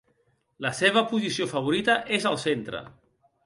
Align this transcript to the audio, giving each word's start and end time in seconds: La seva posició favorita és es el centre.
La 0.65 0.71
seva 0.77 1.03
posició 1.11 1.49
favorita 1.53 1.99
és 2.19 2.21
es 2.21 2.29
el 2.33 2.43
centre. 2.49 2.85